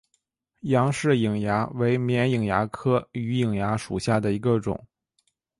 [0.61, 4.87] 杨氏瘿蚜为绵瘿蚜科榆瘿蚜属下的一个种。